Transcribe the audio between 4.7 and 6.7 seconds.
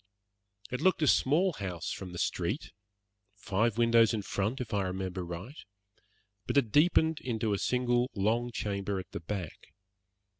I remember right, but